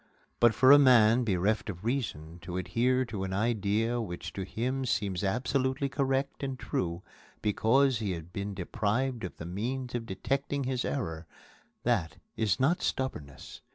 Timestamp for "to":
2.39-2.57, 3.05-3.23, 4.33-4.41